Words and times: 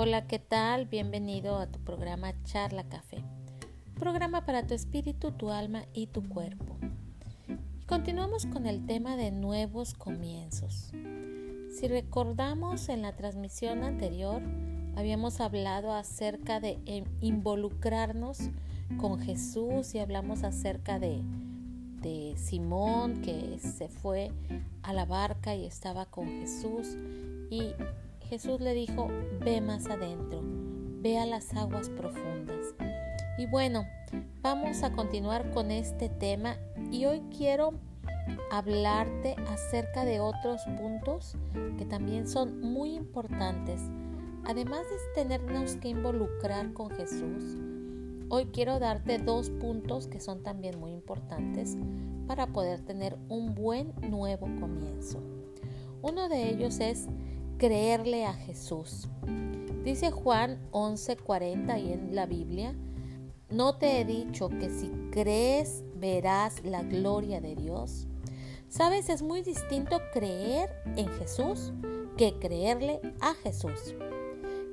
Hola, 0.00 0.28
¿qué 0.28 0.38
tal? 0.38 0.86
Bienvenido 0.86 1.58
a 1.58 1.66
tu 1.66 1.80
programa 1.80 2.32
Charla 2.44 2.84
Café. 2.84 3.20
Programa 3.98 4.46
para 4.46 4.64
tu 4.64 4.72
espíritu, 4.72 5.32
tu 5.32 5.50
alma 5.50 5.86
y 5.92 6.06
tu 6.06 6.22
cuerpo. 6.28 6.76
Continuamos 7.84 8.46
con 8.46 8.66
el 8.66 8.86
tema 8.86 9.16
de 9.16 9.32
nuevos 9.32 9.94
comienzos. 9.94 10.92
Si 11.72 11.88
recordamos 11.88 12.88
en 12.90 13.02
la 13.02 13.16
transmisión 13.16 13.82
anterior, 13.82 14.40
habíamos 14.94 15.40
hablado 15.40 15.92
acerca 15.92 16.60
de 16.60 16.78
em, 16.86 17.04
involucrarnos 17.20 18.50
con 18.98 19.18
Jesús 19.18 19.96
y 19.96 19.98
hablamos 19.98 20.44
acerca 20.44 21.00
de, 21.00 21.22
de 22.02 22.34
Simón 22.36 23.20
que 23.20 23.58
se 23.58 23.88
fue 23.88 24.30
a 24.84 24.92
la 24.92 25.06
barca 25.06 25.56
y 25.56 25.64
estaba 25.64 26.06
con 26.06 26.28
Jesús 26.28 26.96
y 27.50 27.72
Jesús 28.28 28.60
le 28.60 28.74
dijo, 28.74 29.08
ve 29.40 29.62
más 29.62 29.86
adentro, 29.86 30.40
ve 31.00 31.18
a 31.18 31.24
las 31.24 31.54
aguas 31.56 31.88
profundas. 31.88 32.74
Y 33.38 33.46
bueno, 33.46 33.86
vamos 34.42 34.82
a 34.82 34.92
continuar 34.92 35.50
con 35.52 35.70
este 35.70 36.10
tema 36.10 36.58
y 36.92 37.06
hoy 37.06 37.22
quiero 37.34 37.72
hablarte 38.50 39.34
acerca 39.48 40.04
de 40.04 40.20
otros 40.20 40.60
puntos 40.76 41.36
que 41.78 41.86
también 41.86 42.28
son 42.28 42.60
muy 42.60 42.96
importantes. 42.96 43.80
Además 44.44 44.82
de 44.82 45.22
tenernos 45.22 45.76
que 45.76 45.88
involucrar 45.88 46.74
con 46.74 46.90
Jesús, 46.90 47.56
hoy 48.28 48.46
quiero 48.52 48.78
darte 48.78 49.16
dos 49.16 49.48
puntos 49.48 50.06
que 50.06 50.20
son 50.20 50.42
también 50.42 50.78
muy 50.78 50.92
importantes 50.92 51.78
para 52.26 52.48
poder 52.48 52.82
tener 52.82 53.16
un 53.30 53.54
buen 53.54 53.94
nuevo 54.02 54.48
comienzo. 54.60 55.22
Uno 56.02 56.28
de 56.28 56.50
ellos 56.50 56.78
es 56.80 57.08
creerle 57.58 58.24
a 58.24 58.32
Jesús. 58.32 59.08
Dice 59.84 60.10
Juan 60.10 60.58
11:40 60.70 61.74
ahí 61.74 61.92
en 61.92 62.14
la 62.14 62.26
Biblia, 62.26 62.74
no 63.50 63.76
te 63.76 64.00
he 64.00 64.04
dicho 64.04 64.48
que 64.48 64.70
si 64.70 64.88
crees 65.10 65.82
verás 65.96 66.64
la 66.64 66.82
gloria 66.82 67.40
de 67.40 67.56
Dios. 67.56 68.06
Sabes, 68.68 69.08
es 69.08 69.22
muy 69.22 69.42
distinto 69.42 70.00
creer 70.12 70.70
en 70.96 71.08
Jesús 71.18 71.72
que 72.16 72.38
creerle 72.38 73.00
a 73.20 73.34
Jesús. 73.34 73.94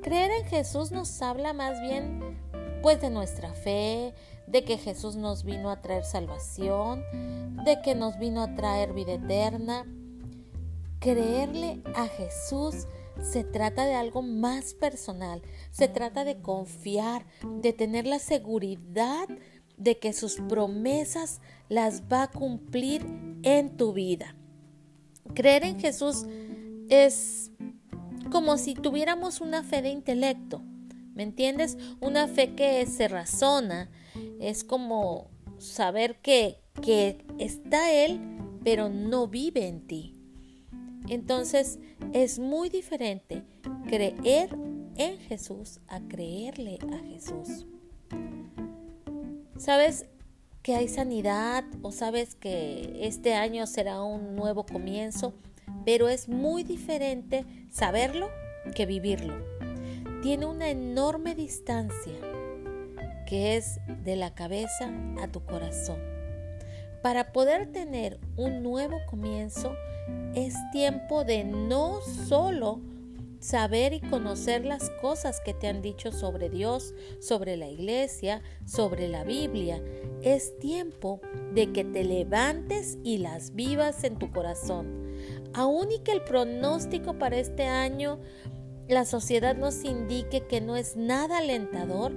Creer 0.03 0.31
en 0.31 0.45
Jesús 0.45 0.91
nos 0.91 1.21
habla 1.21 1.53
más 1.53 1.79
bien 1.81 2.37
pues 2.81 3.01
de 3.01 3.09
nuestra 3.09 3.53
fe, 3.53 4.13
de 4.45 4.63
que 4.63 4.77
Jesús 4.77 5.15
nos 5.15 5.43
vino 5.43 5.71
a 5.71 5.81
traer 5.81 6.03
salvación, 6.03 7.03
de 7.63 7.81
que 7.81 7.95
nos 7.95 8.19
vino 8.19 8.43
a 8.43 8.53
traer 8.53 8.93
vida 8.93 9.13
eterna. 9.13 9.85
Creerle 11.05 11.83
a 11.93 12.07
Jesús 12.07 12.87
se 13.21 13.43
trata 13.43 13.85
de 13.85 13.93
algo 13.93 14.23
más 14.23 14.73
personal, 14.73 15.43
se 15.69 15.87
trata 15.87 16.25
de 16.25 16.41
confiar, 16.41 17.27
de 17.61 17.73
tener 17.73 18.07
la 18.07 18.17
seguridad 18.17 19.27
de 19.77 19.99
que 19.99 20.13
sus 20.13 20.37
promesas 20.49 21.41
las 21.69 22.11
va 22.11 22.23
a 22.23 22.31
cumplir 22.31 23.05
en 23.43 23.77
tu 23.77 23.93
vida. 23.93 24.35
Creer 25.35 25.65
en 25.65 25.79
Jesús 25.79 26.25
es 26.89 27.51
como 28.31 28.57
si 28.57 28.73
tuviéramos 28.73 29.41
una 29.41 29.61
fe 29.61 29.83
de 29.83 29.89
intelecto, 29.89 30.63
¿me 31.13 31.21
entiendes? 31.21 31.77
Una 32.01 32.27
fe 32.27 32.55
que 32.55 32.83
se 32.87 33.07
razona, 33.07 33.91
es 34.39 34.63
como 34.63 35.29
saber 35.59 36.19
que, 36.21 36.63
que 36.81 37.23
está 37.37 37.93
Él, 37.93 38.19
pero 38.63 38.89
no 38.89 39.27
vive 39.27 39.67
en 39.67 39.85
ti. 39.85 40.14
Entonces 41.07 41.79
es 42.13 42.39
muy 42.39 42.69
diferente 42.69 43.43
creer 43.87 44.49
en 44.97 45.19
Jesús 45.19 45.79
a 45.87 45.99
creerle 46.01 46.79
a 46.91 46.97
Jesús. 46.99 47.65
¿Sabes 49.57 50.07
que 50.61 50.75
hay 50.75 50.87
sanidad 50.87 51.63
o 51.81 51.91
sabes 51.91 52.35
que 52.35 52.97
este 53.01 53.33
año 53.33 53.67
será 53.67 54.01
un 54.01 54.35
nuevo 54.35 54.65
comienzo? 54.65 55.33
Pero 55.85 56.09
es 56.09 56.27
muy 56.27 56.63
diferente 56.63 57.45
saberlo 57.69 58.29
que 58.73 58.85
vivirlo. 58.85 59.35
Tiene 60.21 60.47
una 60.47 60.69
enorme 60.69 61.35
distancia 61.35 62.13
que 63.27 63.57
es 63.57 63.79
de 64.03 64.15
la 64.15 64.33
cabeza 64.33 64.91
a 65.21 65.27
tu 65.27 65.43
corazón. 65.43 65.99
Para 67.01 67.31
poder 67.31 67.71
tener 67.71 68.19
un 68.35 68.63
nuevo 68.63 68.97
comienzo 69.07 69.75
es 70.33 70.55
tiempo 70.71 71.23
de 71.23 71.43
no 71.43 72.01
solo 72.01 72.81
saber 73.39 73.93
y 73.93 74.01
conocer 74.01 74.65
las 74.65 74.89
cosas 75.01 75.39
que 75.39 75.53
te 75.53 75.67
han 75.67 75.81
dicho 75.81 76.11
sobre 76.11 76.49
Dios, 76.49 76.93
sobre 77.19 77.57
la 77.57 77.67
iglesia, 77.67 78.41
sobre 78.65 79.07
la 79.07 79.23
Biblia. 79.23 79.81
Es 80.23 80.57
tiempo 80.57 81.21
de 81.53 81.71
que 81.71 81.83
te 81.83 82.03
levantes 82.03 82.97
y 83.03 83.19
las 83.19 83.53
vivas 83.53 84.03
en 84.03 84.17
tu 84.17 84.31
corazón. 84.31 85.13
Aún 85.53 85.91
y 85.91 85.99
que 85.99 86.11
el 86.11 86.23
pronóstico 86.23 87.19
para 87.19 87.37
este 87.37 87.65
año, 87.65 88.19
la 88.87 89.05
sociedad 89.05 89.55
nos 89.55 89.83
indique 89.83 90.47
que 90.47 90.59
no 90.59 90.75
es 90.75 90.95
nada 90.95 91.37
alentador, 91.37 92.13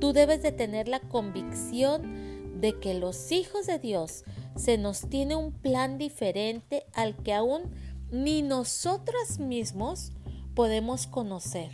tú 0.00 0.12
debes 0.12 0.42
de 0.42 0.52
tener 0.52 0.86
la 0.86 1.00
convicción 1.00 2.60
de 2.60 2.78
que 2.78 2.94
los 2.94 3.30
hijos 3.32 3.66
de 3.66 3.78
Dios 3.78 4.24
se 4.58 4.76
nos 4.76 5.08
tiene 5.08 5.36
un 5.36 5.52
plan 5.52 5.98
diferente 5.98 6.84
al 6.92 7.16
que 7.16 7.32
aún 7.32 7.62
ni 8.10 8.42
nosotros 8.42 9.38
mismos 9.38 10.12
podemos 10.54 11.06
conocer. 11.06 11.70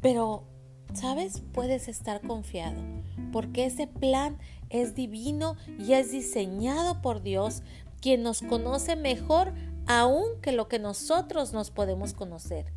Pero, 0.00 0.44
¿sabes? 0.94 1.42
Puedes 1.52 1.88
estar 1.88 2.22
confiado, 2.22 2.80
porque 3.32 3.66
ese 3.66 3.86
plan 3.86 4.38
es 4.70 4.94
divino 4.94 5.56
y 5.78 5.92
es 5.92 6.10
diseñado 6.10 7.02
por 7.02 7.22
Dios, 7.22 7.62
quien 8.00 8.22
nos 8.22 8.40
conoce 8.40 8.96
mejor 8.96 9.52
aún 9.86 10.40
que 10.40 10.52
lo 10.52 10.68
que 10.68 10.78
nosotros 10.78 11.52
nos 11.52 11.70
podemos 11.70 12.14
conocer. 12.14 12.72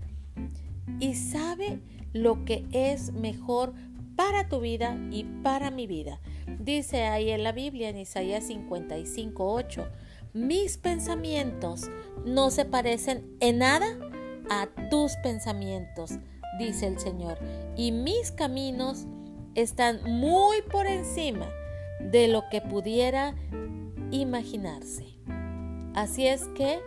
Y 1.00 1.16
sabe 1.16 1.80
lo 2.14 2.44
que 2.44 2.66
es 2.72 3.14
mejor 3.14 3.74
para 4.16 4.50
tu 4.50 4.60
vida 4.60 4.98
y 5.12 5.24
para 5.44 5.72
mi 5.72 5.88
vida. 5.88 6.20
Dice 6.60 7.04
ahí 7.04 7.30
en 7.30 7.44
la 7.44 7.52
Biblia, 7.52 7.90
en 7.90 7.98
Isaías 7.98 8.46
55, 8.46 9.54
8, 9.54 9.88
mis 10.34 10.78
pensamientos 10.78 11.90
no 12.26 12.52
se 12.52 12.66
parecen 12.66 13.36
en 13.40 13.60
nada 13.60 13.88
a 14.50 14.68
tus 14.90 15.16
pensamientos, 15.24 16.12
dice 16.60 16.88
el 16.88 17.00
Señor, 17.00 17.38
y 17.76 17.92
mis 17.92 18.32
caminos 18.32 19.06
están 19.56 20.02
muy 20.04 20.62
por 20.62 20.88
encima 20.88 21.50
de 22.00 22.28
lo 22.28 22.44
que 22.50 22.62
pudiera 22.62 23.36
imaginarse. 24.12 25.06
Así 25.94 26.28
es 26.28 26.48
que 26.50 26.80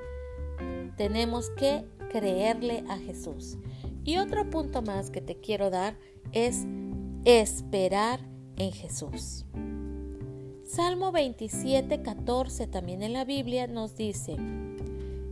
tenemos 0.96 1.50
que 1.50 1.84
creerle 2.10 2.84
a 2.88 2.96
Jesús. 2.96 3.58
Y 4.04 4.18
otro 4.18 4.48
punto 4.48 4.82
más 4.82 5.10
que 5.10 5.20
te 5.20 5.40
quiero 5.40 5.70
dar 5.70 5.96
es 6.32 6.64
esperar 7.24 8.20
en 8.60 8.72
Jesús. 8.72 9.46
Salmo 10.66 11.12
27, 11.12 12.02
14 12.02 12.66
también 12.66 13.02
en 13.02 13.14
la 13.14 13.24
Biblia 13.24 13.66
nos 13.66 13.96
dice, 13.96 14.36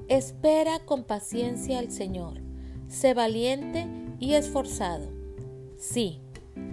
Espera 0.09 0.81
con 0.87 1.05
paciencia 1.05 1.79
al 1.79 1.93
Señor, 1.93 2.41
sé 2.89 3.13
valiente 3.13 3.87
y 4.19 4.33
esforzado. 4.33 5.07
Sí, 5.77 6.23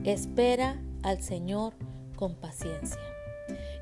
espera 0.06 0.82
al 1.04 1.22
Señor 1.22 1.74
con 2.16 2.36
paciencia. 2.36 3.02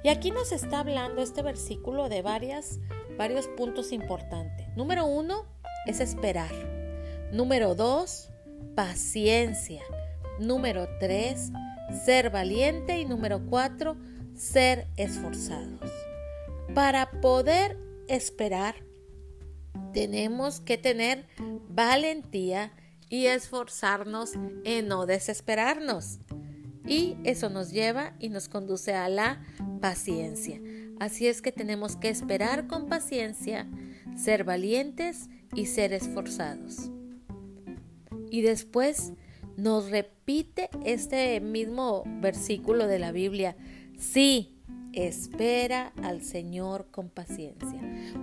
Y 0.03 0.09
aquí 0.09 0.31
nos 0.31 0.51
está 0.51 0.79
hablando 0.79 1.21
este 1.21 1.43
versículo 1.43 2.09
de 2.09 2.23
varias, 2.23 2.79
varios 3.17 3.47
puntos 3.49 3.91
importantes. 3.91 4.67
Número 4.75 5.05
uno 5.05 5.45
es 5.85 5.99
esperar. 5.99 6.51
Número 7.31 7.75
dos, 7.75 8.29
paciencia. 8.75 9.83
Número 10.39 10.87
tres, 10.99 11.51
ser 12.05 12.29
valiente. 12.29 12.99
Y 12.99 13.05
número 13.05 13.45
cuatro, 13.45 13.97
ser 14.35 14.87
esforzados. 14.97 15.91
Para 16.73 17.11
poder 17.21 17.77
esperar, 18.07 18.75
tenemos 19.93 20.59
que 20.59 20.77
tener 20.77 21.25
valentía 21.69 22.73
y 23.09 23.27
esforzarnos 23.27 24.31
en 24.63 24.87
no 24.87 25.05
desesperarnos. 25.05 26.19
Y 26.85 27.15
eso 27.23 27.49
nos 27.49 27.71
lleva 27.71 28.15
y 28.19 28.29
nos 28.29 28.49
conduce 28.49 28.93
a 28.93 29.07
la 29.07 29.41
paciencia. 29.81 30.59
Así 30.99 31.27
es 31.27 31.41
que 31.41 31.51
tenemos 31.51 31.95
que 31.95 32.09
esperar 32.09 32.67
con 32.67 32.87
paciencia, 32.87 33.69
ser 34.15 34.43
valientes 34.43 35.29
y 35.53 35.67
ser 35.67 35.93
esforzados. 35.93 36.91
Y 38.29 38.41
después 38.41 39.13
nos 39.57 39.89
repite 39.89 40.69
este 40.85 41.39
mismo 41.41 42.03
versículo 42.05 42.87
de 42.87 42.99
la 42.99 43.11
Biblia. 43.11 43.55
Sí, 43.97 44.53
espera 44.93 45.91
al 46.01 46.21
Señor 46.21 46.87
con 46.91 47.09
paciencia. 47.09 47.81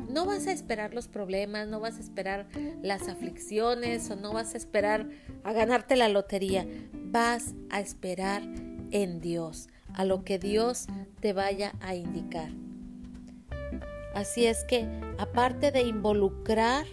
No 0.09 0.25
vas 0.27 0.47
a 0.47 0.53
esperar 0.53 0.95
los 0.95 1.09
problemas, 1.09 1.69
no 1.69 1.81
vas 1.81 1.97
a 1.97 2.01
esperar 2.01 2.47
las 2.83 3.09
aflicciones 3.09 4.11
o 4.11 4.17
no 4.17 4.33
vas 4.33 4.55
a 4.55 4.57
esperar 4.57 5.09
a 5.45 5.53
ganarte 5.53 5.97
la 5.97 6.09
lotería. 6.09 6.67
Vas 6.93 7.55
a 7.71 7.81
esperar 7.81 8.43
en 8.93 9.21
Dios, 9.21 9.69
a 9.95 10.05
lo 10.05 10.25
que 10.25 10.39
Dios 10.39 10.87
te 11.21 11.33
vaya 11.33 11.73
a 11.81 11.95
indicar. 11.95 12.51
Así 14.15 14.47
es 14.47 14.65
que, 14.65 14.89
aparte 15.19 15.71
de 15.71 15.83
involucrar 15.83 16.87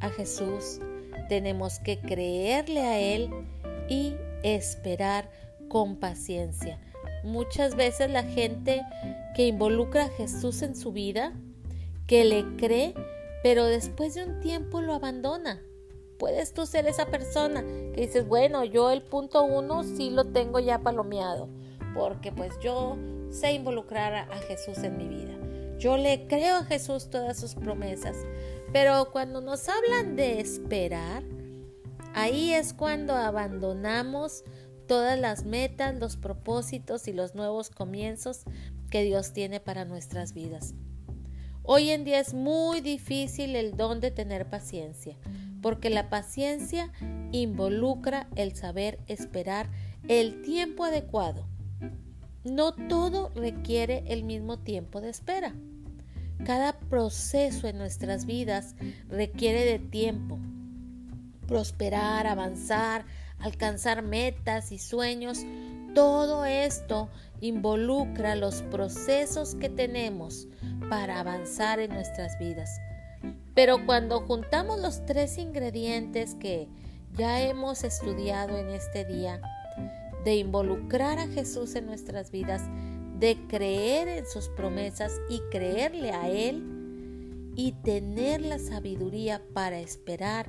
a 0.00 0.10
Jesús, 0.10 0.80
tenemos 1.28 1.78
que 1.78 1.98
creerle 1.98 2.80
a 2.80 3.00
Él 3.00 3.30
y 3.92 4.16
esperar 4.42 5.30
con 5.68 5.96
paciencia. 5.96 6.78
Muchas 7.24 7.76
veces 7.76 8.10
la 8.10 8.22
gente 8.22 8.82
que 9.36 9.46
involucra 9.46 10.04
a 10.06 10.08
Jesús 10.08 10.62
en 10.62 10.74
su 10.74 10.92
vida, 10.92 11.34
que 12.06 12.24
le 12.24 12.56
cree, 12.56 12.94
pero 13.42 13.66
después 13.66 14.14
de 14.14 14.24
un 14.24 14.40
tiempo 14.40 14.80
lo 14.80 14.94
abandona. 14.94 15.60
Puedes 16.18 16.54
tú 16.54 16.64
ser 16.64 16.86
esa 16.86 17.06
persona 17.06 17.62
que 17.94 18.06
dices, 18.06 18.26
bueno, 18.26 18.64
yo 18.64 18.90
el 18.90 19.02
punto 19.02 19.42
uno 19.42 19.82
sí 19.82 20.08
lo 20.08 20.24
tengo 20.24 20.58
ya 20.58 20.78
palomeado, 20.78 21.50
porque 21.94 22.32
pues 22.32 22.52
yo 22.62 22.96
sé 23.30 23.52
involucrar 23.52 24.14
a 24.14 24.38
Jesús 24.38 24.78
en 24.78 24.96
mi 24.96 25.06
vida. 25.06 25.36
Yo 25.78 25.98
le 25.98 26.26
creo 26.28 26.56
a 26.56 26.64
Jesús 26.64 27.10
todas 27.10 27.38
sus 27.38 27.56
promesas, 27.56 28.16
pero 28.72 29.10
cuando 29.12 29.42
nos 29.42 29.68
hablan 29.68 30.16
de 30.16 30.40
esperar, 30.40 31.24
ahí 32.14 32.52
es 32.52 32.74
cuando 32.74 33.14
abandonamos 33.14 34.44
todas 34.86 35.18
las 35.18 35.44
metas, 35.44 35.94
los 35.98 36.16
propósitos 36.16 37.08
y 37.08 37.12
los 37.12 37.34
nuevos 37.34 37.70
comienzos 37.70 38.44
que 38.90 39.02
Dios 39.02 39.32
tiene 39.32 39.60
para 39.60 39.84
nuestras 39.84 40.34
vidas. 40.34 40.74
Hoy 41.62 41.90
en 41.90 42.04
día 42.04 42.18
es 42.20 42.34
muy 42.34 42.80
difícil 42.80 43.56
el 43.56 43.76
don 43.76 44.00
de 44.00 44.10
tener 44.10 44.50
paciencia, 44.50 45.16
porque 45.62 45.90
la 45.90 46.10
paciencia 46.10 46.92
involucra 47.30 48.28
el 48.34 48.54
saber 48.56 48.98
esperar 49.06 49.70
el 50.08 50.42
tiempo 50.42 50.84
adecuado. 50.84 51.46
No 52.44 52.72
todo 52.74 53.30
requiere 53.36 54.02
el 54.08 54.24
mismo 54.24 54.58
tiempo 54.58 55.00
de 55.00 55.10
espera. 55.10 55.54
Cada 56.44 56.78
proceso 56.80 57.68
en 57.68 57.78
nuestras 57.78 58.26
vidas 58.26 58.74
requiere 59.08 59.64
de 59.64 59.78
tiempo. 59.78 60.40
Prosperar, 61.52 62.26
avanzar, 62.26 63.04
alcanzar 63.38 64.00
metas 64.00 64.72
y 64.72 64.78
sueños, 64.78 65.40
todo 65.94 66.46
esto 66.46 67.10
involucra 67.42 68.36
los 68.36 68.62
procesos 68.62 69.54
que 69.56 69.68
tenemos 69.68 70.48
para 70.88 71.20
avanzar 71.20 71.78
en 71.78 71.92
nuestras 71.92 72.38
vidas. 72.38 72.70
Pero 73.54 73.84
cuando 73.84 74.20
juntamos 74.20 74.80
los 74.80 75.04
tres 75.04 75.36
ingredientes 75.36 76.36
que 76.36 76.68
ya 77.18 77.42
hemos 77.42 77.84
estudiado 77.84 78.56
en 78.56 78.70
este 78.70 79.04
día, 79.04 79.38
de 80.24 80.36
involucrar 80.36 81.18
a 81.18 81.28
Jesús 81.28 81.74
en 81.74 81.84
nuestras 81.84 82.30
vidas, 82.30 82.62
de 83.18 83.36
creer 83.46 84.08
en 84.08 84.26
sus 84.26 84.48
promesas 84.48 85.12
y 85.28 85.42
creerle 85.50 86.12
a 86.12 86.30
Él, 86.30 86.82
y 87.54 87.72
tener 87.72 88.40
la 88.40 88.58
sabiduría 88.58 89.42
para 89.52 89.78
esperar 89.80 90.48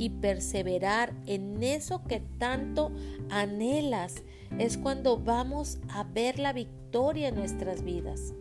y 0.00 0.08
perseverar 0.08 1.12
en 1.26 1.62
eso 1.62 2.02
que 2.04 2.20
tanto 2.38 2.90
anhelas, 3.28 4.22
es 4.58 4.78
cuando 4.78 5.18
vamos 5.18 5.78
a 5.90 6.04
ver 6.04 6.38
la 6.38 6.54
victoria 6.54 7.28
en 7.28 7.34
nuestras 7.34 7.84
vidas. 7.84 8.32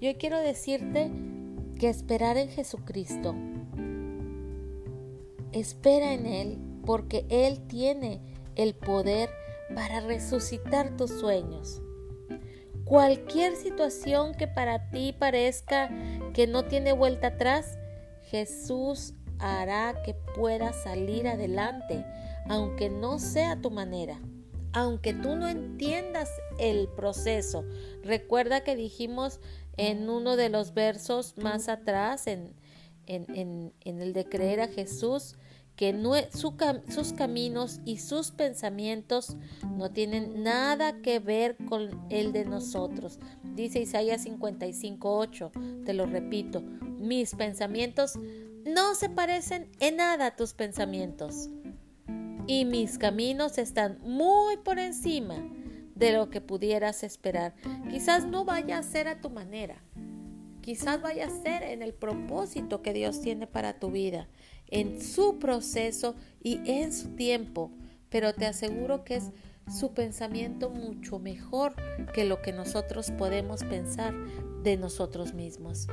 Yo 0.00 0.16
quiero 0.16 0.38
decirte 0.38 1.10
que 1.76 1.88
esperar 1.88 2.36
en 2.36 2.48
Jesucristo, 2.50 3.34
espera 5.50 6.14
en 6.14 6.26
Él 6.26 6.58
porque 6.86 7.26
Él 7.30 7.66
tiene 7.66 8.20
el 8.54 8.76
poder 8.76 9.28
para 9.74 9.98
resucitar 9.98 10.96
tus 10.96 11.10
sueños. 11.10 11.82
Cualquier 12.84 13.56
situación 13.56 14.34
que 14.34 14.46
para 14.46 14.88
ti 14.90 15.12
parezca 15.18 15.90
que 16.32 16.46
no 16.46 16.66
tiene 16.66 16.92
vuelta 16.92 17.26
atrás, 17.26 17.76
Jesús 18.22 19.14
hará 19.38 20.02
que 20.04 20.14
puedas 20.14 20.82
salir 20.82 21.28
adelante, 21.28 22.04
aunque 22.48 22.90
no 22.90 23.18
sea 23.18 23.60
tu 23.60 23.70
manera, 23.70 24.20
aunque 24.72 25.12
tú 25.12 25.36
no 25.36 25.48
entiendas 25.48 26.30
el 26.58 26.88
proceso. 26.88 27.64
Recuerda 28.02 28.62
que 28.62 28.76
dijimos 28.76 29.40
en 29.76 30.08
uno 30.08 30.36
de 30.36 30.48
los 30.48 30.74
versos 30.74 31.34
más 31.36 31.68
atrás, 31.68 32.26
en, 32.26 32.54
en, 33.06 33.72
el 33.84 34.12
de 34.12 34.24
creer 34.28 34.60
a 34.60 34.68
Jesús, 34.68 35.36
que 35.76 35.94
sus 36.32 37.12
caminos 37.12 37.80
y 37.84 37.98
sus 37.98 38.32
pensamientos 38.32 39.36
no 39.76 39.92
tienen 39.92 40.42
nada 40.42 41.00
que 41.02 41.20
ver 41.20 41.56
con 41.68 42.04
el 42.10 42.32
de 42.32 42.44
nosotros. 42.44 43.20
Dice 43.44 43.78
Isaías 43.80 44.26
55.8, 44.26 45.84
te 45.84 45.92
lo 45.94 46.06
repito, 46.06 46.62
mis 46.98 47.36
pensamientos 47.36 48.18
no 48.74 48.94
se 48.94 49.08
parecen 49.08 49.70
en 49.80 49.96
nada 49.96 50.26
a 50.26 50.36
tus 50.36 50.54
pensamientos. 50.54 51.48
Y 52.46 52.64
mis 52.64 52.98
caminos 52.98 53.58
están 53.58 53.98
muy 54.02 54.56
por 54.56 54.78
encima 54.78 55.36
de 55.94 56.12
lo 56.12 56.30
que 56.30 56.40
pudieras 56.40 57.02
esperar. 57.02 57.54
Quizás 57.90 58.24
no 58.24 58.44
vaya 58.44 58.78
a 58.78 58.82
ser 58.82 59.08
a 59.08 59.20
tu 59.20 59.30
manera. 59.30 59.82
Quizás 60.62 61.00
vaya 61.02 61.26
a 61.26 61.42
ser 61.42 61.62
en 61.62 61.82
el 61.82 61.94
propósito 61.94 62.82
que 62.82 62.92
Dios 62.92 63.20
tiene 63.20 63.46
para 63.46 63.78
tu 63.78 63.90
vida, 63.90 64.28
en 64.66 65.00
su 65.02 65.38
proceso 65.38 66.14
y 66.42 66.60
en 66.70 66.92
su 66.92 67.16
tiempo. 67.16 67.70
Pero 68.10 68.32
te 68.34 68.46
aseguro 68.46 69.04
que 69.04 69.16
es 69.16 69.30
su 69.70 69.92
pensamiento 69.92 70.70
mucho 70.70 71.18
mejor 71.18 71.74
que 72.14 72.24
lo 72.24 72.40
que 72.40 72.52
nosotros 72.52 73.10
podemos 73.10 73.64
pensar 73.64 74.14
de 74.62 74.76
nosotros 74.76 75.34
mismos. 75.34 75.86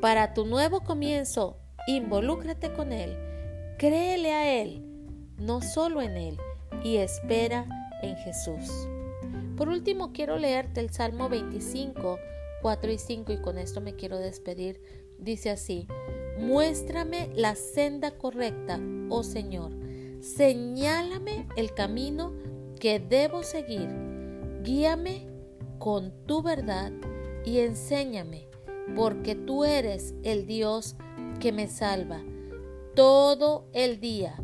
Para 0.00 0.34
tu 0.34 0.44
nuevo 0.44 0.82
comienzo, 0.82 1.63
Involúcrate 1.86 2.72
con 2.72 2.92
Él, 2.92 3.14
créele 3.78 4.32
a 4.32 4.62
Él, 4.62 4.82
no 5.36 5.60
solo 5.60 6.00
en 6.00 6.16
Él, 6.16 6.38
y 6.82 6.96
espera 6.96 7.66
en 8.02 8.16
Jesús. 8.16 8.88
Por 9.56 9.68
último, 9.68 10.12
quiero 10.12 10.38
leerte 10.38 10.80
el 10.80 10.90
Salmo 10.90 11.28
25, 11.28 12.18
4 12.62 12.92
y 12.92 12.98
5, 12.98 13.32
y 13.32 13.36
con 13.42 13.58
esto 13.58 13.82
me 13.82 13.94
quiero 13.94 14.18
despedir. 14.18 14.80
Dice 15.18 15.50
así, 15.50 15.86
muéstrame 16.38 17.30
la 17.34 17.54
senda 17.54 18.12
correcta, 18.12 18.80
oh 19.10 19.22
Señor, 19.22 19.70
señálame 20.20 21.46
el 21.56 21.74
camino 21.74 22.32
que 22.80 22.98
debo 22.98 23.42
seguir, 23.42 23.88
guíame 24.62 25.28
con 25.78 26.12
tu 26.26 26.42
verdad 26.42 26.92
y 27.44 27.58
enséñame, 27.58 28.48
porque 28.96 29.34
tú 29.34 29.64
eres 29.64 30.14
el 30.22 30.46
Dios 30.46 30.96
que 31.44 31.52
me 31.52 31.68
salva. 31.68 32.22
Todo 32.96 33.68
el 33.74 34.00
día 34.00 34.34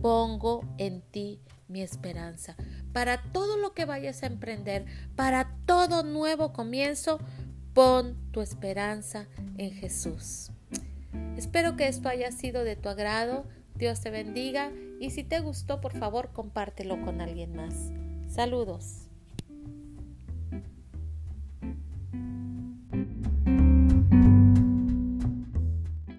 pongo 0.00 0.64
en 0.78 1.02
ti 1.02 1.42
mi 1.68 1.82
esperanza. 1.82 2.56
Para 2.94 3.30
todo 3.30 3.58
lo 3.58 3.74
que 3.74 3.84
vayas 3.84 4.22
a 4.22 4.26
emprender, 4.28 4.86
para 5.16 5.54
todo 5.66 6.02
nuevo 6.02 6.54
comienzo, 6.54 7.20
pon 7.74 8.16
tu 8.30 8.40
esperanza 8.40 9.28
en 9.58 9.70
Jesús. 9.70 10.50
Espero 11.36 11.76
que 11.76 11.88
esto 11.88 12.08
haya 12.08 12.32
sido 12.32 12.64
de 12.64 12.74
tu 12.74 12.88
agrado. 12.88 13.44
Dios 13.74 14.00
te 14.00 14.08
bendiga 14.08 14.72
y 14.98 15.10
si 15.10 15.24
te 15.24 15.40
gustó, 15.40 15.82
por 15.82 15.92
favor, 15.92 16.30
compártelo 16.32 17.02
con 17.02 17.20
alguien 17.20 17.54
más. 17.54 17.92
Saludos. 18.28 19.05